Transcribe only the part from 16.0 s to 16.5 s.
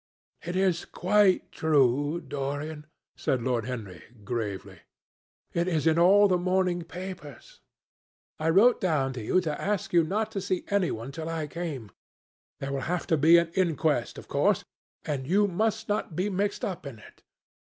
be